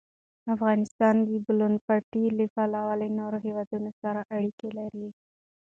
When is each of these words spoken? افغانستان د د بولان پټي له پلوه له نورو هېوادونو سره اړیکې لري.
افغانستان 0.55 1.15
د 1.23 1.27
د 1.33 1.35
بولان 1.45 1.73
پټي 1.85 2.23
له 2.37 2.45
پلوه 2.53 2.93
له 3.01 3.07
نورو 3.19 3.37
هېوادونو 3.45 3.89
سره 4.01 4.19
اړیکې 4.35 4.69
لري. 4.79 5.07